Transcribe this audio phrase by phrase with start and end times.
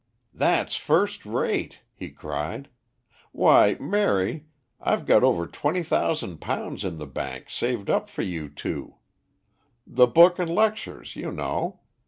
[0.33, 2.69] "That's first rate," he cried.
[3.33, 4.47] "Why, Mary,
[4.81, 8.95] I've got over £20,000 in the bank saved up for you two.
[9.85, 11.81] The book and lectures, you know.